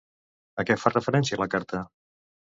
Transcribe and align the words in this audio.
A 0.61 0.63
què 0.69 0.77
fa 0.83 0.91
referència 0.93 1.39
la 1.41 1.47
carta? 1.55 1.83